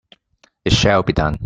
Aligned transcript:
It 0.65 0.73
shall 0.73 1.03
be 1.03 1.13
done! 1.13 1.37